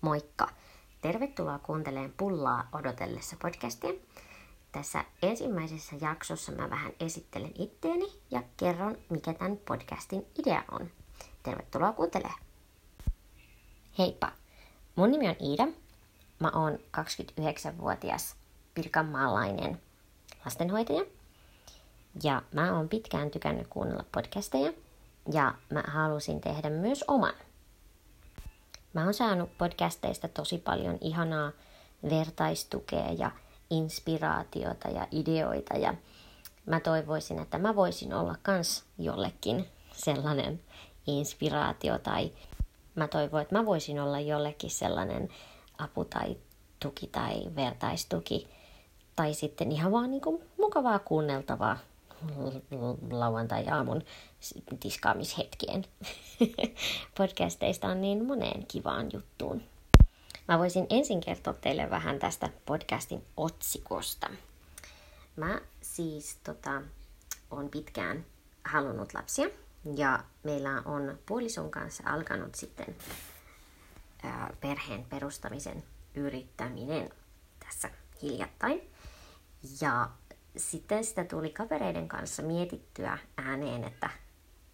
Moikka! 0.00 0.48
Tervetuloa 1.00 1.58
kuuntelemaan 1.58 2.14
Pullaa 2.16 2.68
odotellessa 2.72 3.36
podcastia. 3.42 3.90
Tässä 4.72 5.04
ensimmäisessä 5.22 5.96
jaksossa 6.00 6.52
mä 6.52 6.70
vähän 6.70 6.92
esittelen 7.00 7.52
itteeni 7.58 8.06
ja 8.30 8.42
kerron, 8.56 8.98
mikä 9.10 9.34
tämän 9.34 9.56
podcastin 9.56 10.26
idea 10.38 10.62
on. 10.70 10.90
Tervetuloa 11.42 11.92
kuuntelemaan! 11.92 12.40
Heippa! 13.98 14.32
Mun 14.96 15.10
nimi 15.10 15.28
on 15.28 15.36
Iida. 15.40 15.68
Mä 16.38 16.50
oon 16.54 16.72
29-vuotias 16.72 18.36
pirkanmaalainen 18.74 19.82
lastenhoitaja. 20.44 21.04
Ja 22.22 22.42
mä 22.52 22.76
oon 22.76 22.88
pitkään 22.88 23.30
tykännyt 23.30 23.66
kuunnella 23.66 24.04
podcasteja. 24.12 24.72
Ja 25.32 25.54
mä 25.70 25.82
halusin 25.86 26.40
tehdä 26.40 26.70
myös 26.70 27.04
oman. 27.08 27.34
Mä 28.98 29.04
oon 29.04 29.14
saanut 29.14 29.58
podcasteista 29.58 30.28
tosi 30.28 30.58
paljon 30.58 30.98
ihanaa 31.00 31.52
vertaistukea 32.10 33.12
ja 33.18 33.30
inspiraatiota 33.70 34.88
ja 34.88 35.06
ideoita 35.12 35.76
ja 35.76 35.94
mä 36.66 36.80
toivoisin, 36.80 37.38
että 37.38 37.58
mä 37.58 37.76
voisin 37.76 38.14
olla 38.14 38.34
kans 38.42 38.84
jollekin 38.98 39.68
sellainen 39.92 40.60
inspiraatio 41.06 41.98
tai 41.98 42.32
mä 42.94 43.08
toivon, 43.08 43.42
että 43.42 43.54
mä 43.54 43.66
voisin 43.66 44.00
olla 44.00 44.20
jollekin 44.20 44.70
sellainen 44.70 45.28
apu 45.78 46.04
tai 46.04 46.36
tuki 46.80 47.06
tai 47.06 47.42
vertaistuki 47.56 48.48
tai 49.16 49.34
sitten 49.34 49.72
ihan 49.72 49.92
vaan 49.92 50.10
niin 50.10 50.22
kuin 50.22 50.42
mukavaa 50.58 50.98
kuunneltavaa 50.98 51.78
lauantai-aamun 53.10 54.02
tiskaamishetkien 54.80 55.84
podcasteista 57.18 57.88
on 57.88 58.00
niin 58.00 58.24
moneen 58.24 58.66
kivaan 58.66 59.06
juttuun. 59.12 59.62
Mä 60.48 60.58
voisin 60.58 60.86
ensin 60.90 61.20
kertoa 61.20 61.54
teille 61.54 61.90
vähän 61.90 62.18
tästä 62.18 62.50
podcastin 62.66 63.24
otsikosta. 63.36 64.30
Mä 65.36 65.60
siis 65.82 66.38
tota, 66.44 66.82
on 67.50 67.68
pitkään 67.68 68.24
halunnut 68.64 69.14
lapsia 69.14 69.48
ja 69.96 70.24
meillä 70.42 70.82
on 70.84 71.18
puolison 71.26 71.70
kanssa 71.70 72.02
alkanut 72.06 72.54
sitten 72.54 72.96
ää, 74.22 74.56
perheen 74.60 75.04
perustamisen 75.04 75.84
yrittäminen 76.14 77.10
tässä 77.60 77.90
hiljattain. 78.22 78.90
Ja 79.80 80.10
sitten 80.56 81.04
sitä 81.04 81.24
tuli 81.24 81.50
kavereiden 81.50 82.08
kanssa 82.08 82.42
mietittyä 82.42 83.18
ääneen, 83.36 83.84
että, 83.84 84.10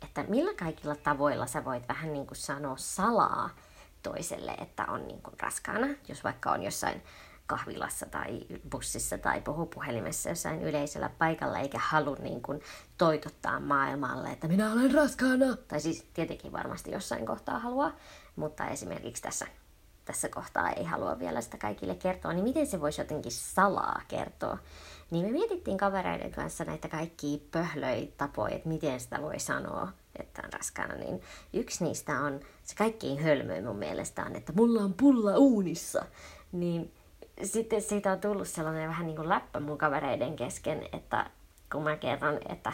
että 0.02 0.24
millä 0.28 0.54
kaikilla 0.54 0.96
tavoilla 0.96 1.46
sä 1.46 1.64
voit 1.64 1.88
vähän 1.88 2.12
niin 2.12 2.26
kuin 2.26 2.38
sanoa 2.38 2.76
salaa 2.76 3.50
toiselle, 4.02 4.52
että 4.52 4.84
on 4.86 5.08
niin 5.08 5.22
kuin 5.22 5.40
raskaana, 5.40 5.86
jos 6.08 6.24
vaikka 6.24 6.50
on 6.50 6.62
jossain 6.62 7.02
kahvilassa 7.46 8.06
tai 8.06 8.40
bussissa 8.70 9.18
tai 9.18 9.40
puhupuhelimessa 9.40 10.28
jossain 10.28 10.62
yleisellä 10.62 11.10
paikalla, 11.18 11.58
eikä 11.58 11.78
halua 11.78 12.16
niin 12.16 12.42
kuin 12.42 12.60
toitottaa 12.98 13.60
maailmalle, 13.60 14.30
että 14.30 14.48
minä 14.48 14.72
olen 14.72 14.94
raskaana. 14.94 15.56
Tai 15.68 15.80
siis 15.80 16.06
tietenkin 16.14 16.52
varmasti 16.52 16.90
jossain 16.90 17.26
kohtaa 17.26 17.58
haluaa, 17.58 17.92
mutta 18.36 18.68
esimerkiksi 18.68 19.22
tässä, 19.22 19.46
tässä 20.04 20.28
kohtaa 20.28 20.70
ei 20.70 20.84
halua 20.84 21.18
vielä 21.18 21.40
sitä 21.40 21.56
kaikille 21.58 21.94
kertoa, 21.94 22.32
niin 22.32 22.44
miten 22.44 22.66
se 22.66 22.80
voisi 22.80 23.00
jotenkin 23.00 23.32
salaa 23.32 24.00
kertoa? 24.08 24.58
Niin 25.10 25.26
me 25.26 25.32
mietittiin 25.32 25.78
kavereiden 25.78 26.32
kanssa 26.32 26.64
näitä 26.64 26.88
kaikkia 26.88 27.38
pöhlöitä 27.50 28.12
tapoja, 28.16 28.54
että 28.54 28.68
miten 28.68 29.00
sitä 29.00 29.22
voi 29.22 29.38
sanoa, 29.38 29.88
että 30.18 30.42
on 30.44 30.52
raskaana. 30.52 30.94
Niin 30.94 31.22
yksi 31.52 31.84
niistä 31.84 32.20
on, 32.20 32.40
se 32.64 32.74
kaikkein 32.74 33.22
hölmöin 33.22 33.64
mun 33.64 33.76
mielestä 33.76 34.22
on, 34.22 34.36
että 34.36 34.52
mulla 34.56 34.80
on 34.80 34.94
pulla 34.94 35.36
uunissa. 35.36 36.04
Niin 36.52 36.92
sitten 37.42 37.82
siitä 37.82 38.12
on 38.12 38.20
tullut 38.20 38.48
sellainen 38.48 38.88
vähän 38.88 39.06
niin 39.06 39.16
kuin 39.16 39.28
läppä 39.28 39.60
mun 39.60 39.78
kavereiden 39.78 40.36
kesken, 40.36 40.88
että 40.92 41.30
kun 41.72 41.82
mä 41.82 41.96
kerron, 41.96 42.40
että, 42.48 42.72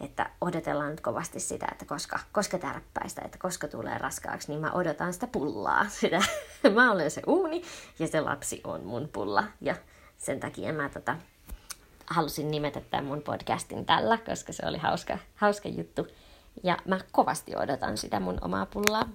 että 0.00 0.30
odotellaan 0.40 0.90
nyt 0.90 1.00
kovasti 1.00 1.40
sitä, 1.40 1.68
että 1.72 1.84
koska, 1.84 2.18
koska 2.32 2.58
tärppäistä, 2.58 3.22
että 3.24 3.38
koska 3.38 3.68
tulee 3.68 3.98
raskaaksi, 3.98 4.48
niin 4.48 4.60
mä 4.60 4.72
odotan 4.72 5.12
sitä 5.12 5.26
pullaa. 5.26 5.88
Sitä. 6.00 6.22
mä 6.74 6.92
olen 6.92 7.10
se 7.10 7.22
uuni 7.26 7.62
ja 7.98 8.08
se 8.08 8.20
lapsi 8.20 8.60
on 8.64 8.84
mun 8.84 9.08
pulla. 9.12 9.44
Ja 9.60 9.76
sen 10.18 10.40
takia 10.40 10.72
mä 10.72 10.88
tota, 10.88 11.16
halusin 12.06 12.50
nimetä 12.50 12.80
tämän 12.80 13.04
mun 13.04 13.22
podcastin 13.22 13.86
tällä, 13.86 14.18
koska 14.18 14.52
se 14.52 14.66
oli 14.66 14.78
hauska, 14.78 15.18
hauska 15.34 15.68
juttu. 15.68 16.06
Ja 16.62 16.76
mä 16.84 17.00
kovasti 17.12 17.56
odotan 17.56 17.98
sitä 17.98 18.20
mun 18.20 18.38
omaa 18.40 18.66
pullaa. 18.66 19.08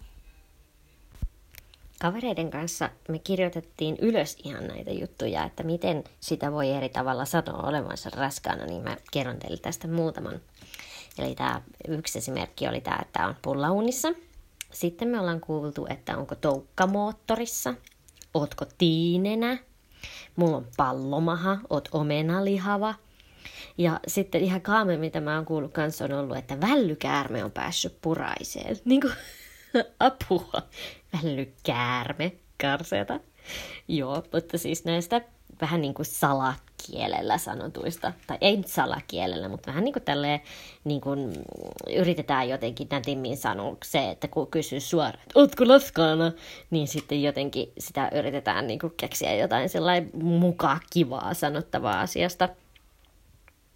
Kavereiden 2.02 2.52
kanssa 2.52 2.90
me 3.10 3.20
kirjoitettiin 3.20 3.98
ylös 4.02 4.38
ihan 4.44 4.68
näitä 4.68 4.92
juttuja, 4.92 5.44
että 5.44 5.64
miten 5.64 6.04
sitä 6.20 6.52
voi 6.52 6.72
eri 6.72 6.90
tavalla 6.90 7.26
sanoa 7.26 7.68
olevansa 7.68 8.10
raskaana, 8.10 8.66
niin 8.66 8.84
mä 8.84 8.98
kerron 9.12 9.40
teille 9.40 9.58
tästä 9.58 9.88
muutaman. 9.88 10.42
Eli 11.20 11.36
tämä 11.36 11.62
yksi 11.88 12.18
esimerkki 12.18 12.68
oli 12.68 12.82
tämä, 12.82 13.00
että 13.02 13.28
on 13.28 13.36
pullaunissa. 13.42 14.08
Sitten 14.76 15.08
me 15.08 15.20
ollaan 15.20 15.42
kuultu, 15.42 15.86
että 15.90 16.18
onko 16.18 16.36
toukka 16.36 16.88
moottorissa, 16.88 17.74
ootko 18.34 18.66
tiinenä, 18.78 19.58
mulla 20.36 20.58
on 20.58 20.68
pallomaha, 20.78 21.58
oot 21.70 21.90
omenalihava. 21.92 22.96
Ja 23.78 24.00
sitten 24.08 24.42
ihan 24.42 24.62
kaame, 24.62 24.98
mitä 24.98 25.22
mä 25.22 25.36
oon 25.36 25.46
kuullut 25.46 25.74
kanssa 25.74 26.06
on 26.06 26.14
ollut, 26.14 26.38
että 26.38 26.62
vällykäärme 26.62 27.44
on 27.44 27.52
päässyt 27.52 28.02
puraiseen. 28.02 28.78
Niin 28.86 29.02
kuin, 29.02 29.14
apua, 30.00 30.62
vällykäärme, 31.14 32.32
karseeta. 32.62 33.20
Joo, 33.88 34.24
mutta 34.34 34.58
siis 34.58 34.86
näistä 34.86 35.22
vähän 35.62 35.82
niin 35.82 35.94
kuin 35.94 36.06
salakielellä 36.86 37.38
sanotuista, 37.38 38.14
tai 38.28 38.38
ei 38.42 38.58
nyt 38.58 38.68
salakielellä, 38.68 39.50
mutta 39.50 39.68
vähän 39.68 39.84
niin 39.84 39.94
kuin 39.94 40.04
tälleen 40.04 40.42
niin 40.84 41.02
kuin 41.02 41.34
yritetään 41.98 42.50
jotenkin 42.50 42.88
nätimmin 42.92 43.38
sanoa 43.38 43.78
se, 43.86 44.10
että 44.10 44.28
kun 44.28 44.48
kysyy 44.48 44.80
suoraan, 44.80 45.14
että 45.14 45.40
ootko 45.40 45.68
laskaana, 45.68 46.32
niin 46.70 46.88
sitten 46.88 47.24
jotenkin 47.24 47.72
sitä 47.80 48.10
yritetään 48.16 48.68
niin 48.68 48.80
kuin 48.80 48.94
keksiä 48.98 49.36
jotain 49.36 49.70
sellainen 49.70 50.10
mukaan 50.24 50.80
kivaa 50.90 51.34
sanottavaa 51.34 52.00
asiasta– 52.00 52.50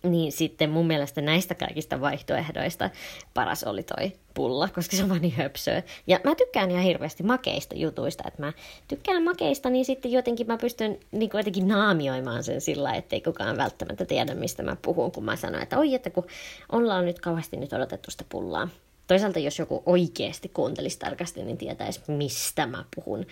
niin 0.03 0.31
sitten 0.31 0.69
mun 0.69 0.87
mielestä 0.87 1.21
näistä 1.21 1.55
kaikista 1.55 2.01
vaihtoehdoista 2.01 2.89
paras 3.33 3.63
oli 3.63 3.83
toi 3.83 4.11
pulla, 4.33 4.69
koska 4.75 4.95
se 4.95 5.03
on 5.03 5.09
vaan 5.09 5.21
niin 5.21 5.33
höpsöä. 5.33 5.83
Ja 6.07 6.19
mä 6.23 6.35
tykkään 6.35 6.71
ihan 6.71 6.83
hirveästi 6.83 7.23
makeista 7.23 7.75
jutuista, 7.75 8.23
että 8.27 8.41
mä 8.41 8.53
tykkään 8.87 9.23
makeista, 9.23 9.69
niin 9.69 9.85
sitten 9.85 10.11
jotenkin 10.11 10.47
mä 10.47 10.57
pystyn 10.57 10.99
niin 11.11 11.29
kuin 11.29 11.39
jotenkin 11.39 11.67
naamioimaan 11.67 12.43
sen 12.43 12.61
sillä, 12.61 12.93
ettei 12.93 13.21
kukaan 13.21 13.57
välttämättä 13.57 14.05
tiedä, 14.05 14.33
mistä 14.33 14.63
mä 14.63 14.77
puhun, 14.81 15.11
kun 15.11 15.25
mä 15.25 15.35
sanon, 15.35 15.61
että 15.61 15.79
oi, 15.79 15.93
että 15.93 16.09
kun 16.09 16.27
ollaan 16.71 17.05
nyt 17.05 17.19
kauheasti 17.19 17.57
nyt 17.57 17.73
odotettu 17.73 18.11
sitä 18.11 18.25
pullaa. 18.29 18.69
Toisaalta 19.07 19.39
jos 19.39 19.59
joku 19.59 19.83
oikeasti 19.85 20.49
kuuntelisi 20.49 20.99
tarkasti, 20.99 21.43
niin 21.43 21.57
tietäisi, 21.57 22.01
mistä 22.07 22.65
mä 22.65 22.85
puhun. 22.95 23.25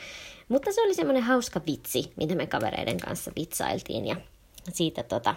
Mutta 0.50 0.72
se 0.72 0.82
oli 0.82 0.94
semmoinen 0.94 1.24
hauska 1.24 1.62
vitsi, 1.68 2.14
mitä 2.16 2.36
me 2.36 2.48
kavereiden 2.48 2.98
kanssa 2.98 3.32
vitsailtiin 3.36 4.08
ja 4.08 4.16
siitä 4.74 5.04
tota, 5.04 5.36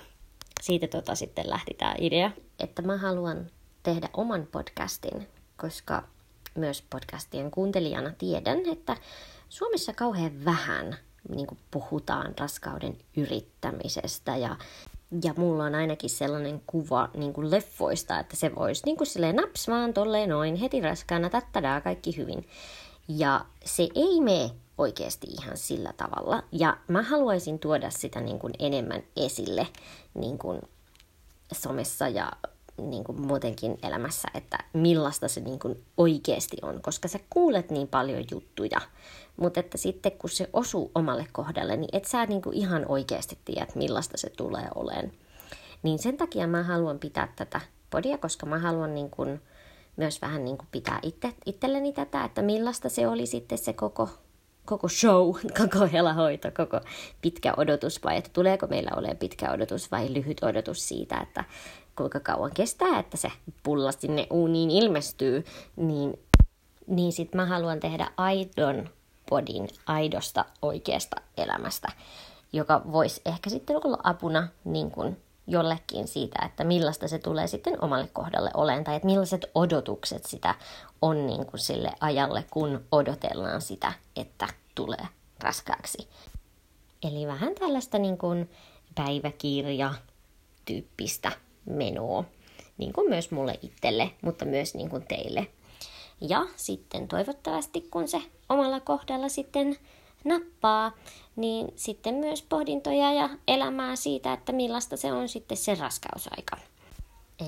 siitä 0.62 0.87
tota 0.87 1.15
sitten 1.15 1.50
lähti 1.50 1.75
tämä 1.75 1.94
idea, 1.98 2.31
että 2.59 2.82
mä 2.82 2.97
haluan 2.97 3.50
tehdä 3.82 4.09
oman 4.12 4.48
podcastin, 4.53 5.28
koska 5.56 6.03
myös 6.54 6.84
podcastien 6.91 7.50
kuuntelijana 7.50 8.10
tiedän, 8.19 8.59
että 8.72 8.97
Suomessa 9.49 9.93
kauhean 9.93 10.44
vähän 10.44 10.97
niin 11.28 11.47
kuin 11.47 11.59
puhutaan 11.70 12.34
raskauden 12.38 12.99
yrittämisestä 13.16 14.37
ja, 14.37 14.56
ja 15.25 15.34
mulla 15.37 15.65
on 15.65 15.75
ainakin 15.75 16.10
sellainen 16.10 16.62
kuva 16.66 17.09
niin 17.15 17.32
kuin 17.32 17.50
leffoista, 17.50 18.19
että 18.19 18.37
se 18.37 18.54
voisi 18.54 18.82
niin 18.84 18.97
kuin 18.97 19.06
silleen 19.06 19.37
naps 19.37 19.69
vaan 19.69 19.94
tolleen 19.94 20.28
noin 20.28 20.56
heti 20.56 20.81
raskaana, 20.81 21.31
tattadaa 21.31 21.81
kaikki 21.81 22.16
hyvin. 22.16 22.49
Ja 23.09 23.44
se 23.65 23.88
ei 23.94 24.20
mene 24.20 24.50
oikeasti 24.80 25.26
ihan 25.26 25.56
sillä 25.56 25.92
tavalla. 25.96 26.43
Ja 26.52 26.76
mä 26.88 27.02
haluaisin 27.02 27.58
tuoda 27.58 27.90
sitä 27.90 28.20
niin 28.20 28.38
kuin 28.38 28.52
enemmän 28.58 29.02
esille 29.16 29.66
niin 30.14 30.38
kuin 30.38 30.60
somessa 31.52 32.08
ja 32.08 32.32
niin 32.76 33.05
kuin 33.05 33.20
muutenkin 33.20 33.78
elämässä, 33.82 34.28
että 34.34 34.58
millaista 34.72 35.28
se 35.28 35.40
niin 35.40 35.58
kuin 35.58 35.84
oikeasti 35.96 36.56
on, 36.62 36.82
koska 36.82 37.08
sä 37.08 37.19
kuulet 37.31 37.70
niin 37.70 37.88
paljon 37.88 38.25
juttuja, 38.31 38.81
mutta 39.37 39.60
että 39.60 39.78
sitten 39.78 40.12
kun 40.12 40.31
se 40.31 40.50
osuu 40.52 40.90
omalle 40.94 41.26
kohdalle, 41.32 41.76
niin 41.76 41.90
et 41.93 42.05
sä 42.05 42.26
niin 42.26 42.43
kuin 42.43 42.56
ihan 42.56 42.84
oikeasti 42.88 43.38
tiedä, 43.44 43.66
millaista 43.75 44.16
se 44.16 44.31
tulee 44.31 44.69
olemaan. 44.75 45.12
Niin 45.82 45.99
sen 45.99 46.16
takia 46.16 46.46
mä 46.46 46.62
haluan 46.62 46.99
pitää 46.99 47.32
tätä 47.37 47.60
podia, 47.90 48.19
koska 48.19 48.46
mä 48.46 48.58
haluan 48.58 48.94
niin 48.94 49.10
kuin 49.10 49.40
myös 49.96 50.22
vähän 50.22 50.44
niin 50.44 50.58
kuin 50.58 50.69
pitää 50.72 50.99
itse, 51.02 51.34
itselleni 51.46 51.93
tätä, 51.93 52.25
että 52.25 52.43
millaista 52.43 52.88
se 52.88 53.08
oli 53.08 53.26
sitten 53.26 53.58
se 53.58 53.72
koko 53.72 54.08
koko 54.64 54.88
show, 54.88 55.34
koko 55.60 55.86
helahoito, 55.92 56.50
koko 56.56 56.80
pitkä 57.22 57.54
odotus 57.56 58.04
vai 58.04 58.16
että 58.16 58.30
tuleeko 58.32 58.66
meillä 58.66 58.90
olemaan 58.96 59.16
pitkä 59.16 59.52
odotus 59.52 59.90
vai 59.90 60.14
lyhyt 60.14 60.42
odotus 60.42 60.88
siitä, 60.88 61.20
että 61.20 61.44
kuinka 61.96 62.20
kauan 62.20 62.50
kestää, 62.54 62.98
että 62.98 63.16
se 63.16 63.32
pulla 63.62 63.92
sinne 63.92 64.26
uuniin 64.30 64.70
ilmestyy, 64.70 65.44
niin, 65.76 66.20
niin 66.86 67.12
sitten 67.12 67.40
mä 67.40 67.46
haluan 67.46 67.80
tehdä 67.80 68.10
aidon 68.16 68.88
podin 69.30 69.68
aidosta 69.86 70.44
oikeasta 70.62 71.16
elämästä, 71.36 71.88
joka 72.52 72.82
voisi 72.92 73.20
ehkä 73.24 73.50
sitten 73.50 73.76
olla 73.76 73.98
apuna 74.02 74.48
niin 74.64 74.90
kuin 74.90 75.16
jollekin 75.46 76.08
siitä, 76.08 76.46
että 76.46 76.64
millaista 76.64 77.08
se 77.08 77.19
tulee 77.19 77.46
sitten 77.46 77.84
omalle 77.84 78.08
kohdalle 78.12 78.50
olen, 78.54 78.84
tai 78.84 78.96
että 78.96 79.06
millaiset 79.06 79.50
odotukset 79.54 80.26
sitä 80.26 80.54
on 81.02 81.26
niin 81.26 81.46
kuin 81.46 81.60
sille 81.60 81.92
ajalle, 82.00 82.44
kun 82.50 82.84
odotellaan 82.92 83.62
sitä, 83.62 83.92
että 84.16 84.48
tulee 84.75 85.06
raskaaksi. 85.40 86.08
Eli 87.02 87.26
vähän 87.26 87.54
tällaista 87.54 87.98
niin 87.98 88.19
kuin 88.19 88.50
päiväkirja-tyyppistä 88.94 91.32
menoa, 91.64 92.25
niin 92.78 92.93
kuin 92.93 93.08
myös 93.08 93.31
mulle 93.31 93.58
itselle, 93.62 94.10
mutta 94.22 94.44
myös 94.44 94.75
niin 94.75 94.90
kuin 94.90 95.06
teille. 95.08 95.46
Ja 96.20 96.46
sitten 96.56 97.08
toivottavasti, 97.08 97.88
kun 97.90 98.08
se 98.08 98.22
omalla 98.48 98.81
kohdalla 98.81 99.28
sitten 99.28 99.76
nappaa, 100.25 100.93
niin 101.37 101.72
sitten 101.76 102.14
myös 102.14 102.43
pohdintoja 102.43 103.12
ja 103.12 103.28
elämää 103.49 103.96
siitä, 103.96 104.32
että 104.32 104.52
millaista 104.52 104.96
se 104.96 105.12
on 105.12 105.28
sitten 105.28 105.56
se 105.56 105.75
raskausaika. 105.75 106.56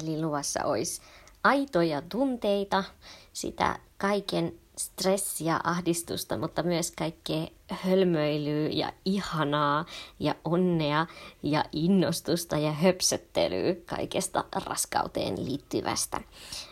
Eli 0.02 0.22
luvassa 0.22 0.64
olisi 0.64 1.02
aitoja 1.44 2.02
tunteita, 2.02 2.84
sitä 3.32 3.78
kaiken 3.98 4.61
stressiä, 4.84 5.60
ahdistusta, 5.64 6.38
mutta 6.38 6.62
myös 6.62 6.90
kaikkea 6.90 7.46
hölmöilyä 7.70 8.68
ja 8.72 8.92
ihanaa 9.04 9.84
ja 10.20 10.34
onnea 10.44 11.06
ja 11.42 11.64
innostusta 11.72 12.56
ja 12.56 12.72
höpsöttelyä 12.72 13.74
kaikesta 13.86 14.44
raskauteen 14.66 15.44
liittyvästä. 15.44 16.20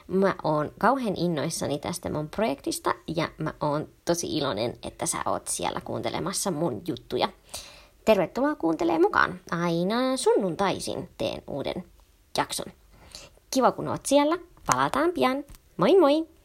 Mä 0.07 0.35
oon 0.43 0.73
kauhean 0.79 1.17
innoissani 1.17 1.79
tästä 1.79 2.11
mun 2.11 2.29
projektista 2.29 2.95
ja 3.17 3.29
mä 3.39 3.55
oon 3.61 3.89
tosi 4.05 4.37
iloinen, 4.37 4.79
että 4.83 5.07
sä 5.07 5.19
oot 5.27 5.49
siellä 5.49 5.81
kuuntelemassa 5.81 6.51
mun 6.51 6.83
juttuja. 6.87 7.29
Tervetuloa 8.05 8.55
kuuntelemaan 8.55 9.03
mukaan. 9.03 9.41
Aina 9.51 10.17
sunnuntaisin 10.17 11.09
teen 11.19 11.43
uuden 11.47 11.85
jakson. 12.39 12.73
Kiva 13.51 13.73
kun 13.73 13.89
oot 13.89 14.07
siellä. 14.07 14.39
Palataan 14.67 15.13
pian. 15.13 15.45
Moi 15.77 15.99
moi! 16.01 16.40